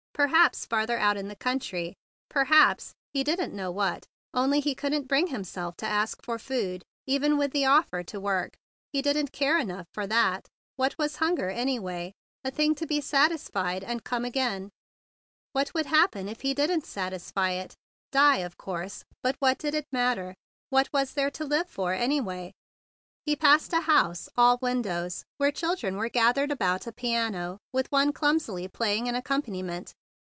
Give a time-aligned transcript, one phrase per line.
[0.13, 5.85] Perhaps, farther out in the country—perhaps—he didn't know what; only he couldn't bring himself to
[5.87, 8.51] ask for food, even with the offer to work.
[8.93, 10.47] He didn't care enough for that.
[10.75, 12.13] What was hunger, anyway?
[12.43, 14.69] A thing to be satisfied and come again.
[15.53, 17.75] What 36 THE BIG BLUE SOLDIER would happen if he didn't satisfy it?
[18.11, 20.35] Die, of course, but what did it matter?
[20.69, 22.51] What was there to live for, anyway?
[23.25, 28.13] He passed a house all windows, where children were gathered about a piano with one
[28.13, 29.93] clumsily playing an ac¬ companiment.